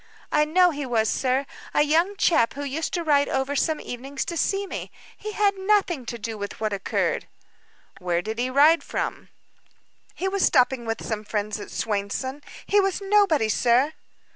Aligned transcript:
"I 0.31 0.45
know 0.45 0.71
he 0.71 0.83
was, 0.83 1.09
sir. 1.09 1.45
A 1.75 1.83
young 1.83 2.15
chap 2.17 2.55
who 2.55 2.63
used 2.63 2.91
to 2.95 3.03
ride 3.03 3.29
over 3.29 3.55
some 3.55 3.79
evenings 3.79 4.25
to 4.25 4.35
see 4.35 4.65
me. 4.65 4.89
He 5.15 5.33
had 5.33 5.55
nothing 5.59 6.07
to 6.07 6.17
do 6.17 6.39
with 6.39 6.59
what 6.59 6.73
occurred." 6.73 7.27
"Where 7.99 8.23
did 8.23 8.39
he 8.39 8.49
ride 8.49 8.83
from?" 8.83 9.29
"He 10.15 10.27
was 10.27 10.43
stopping 10.43 10.85
with 10.87 11.05
some 11.05 11.23
friends 11.23 11.59
at 11.59 11.69
Swainson. 11.69 12.41
He 12.65 12.79
was 12.79 12.99
nobody, 12.99 13.47
sir." 13.47 13.93